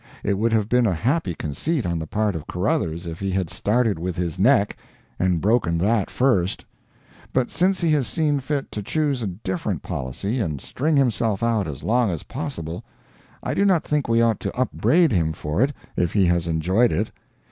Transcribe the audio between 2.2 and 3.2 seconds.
of Caruthers if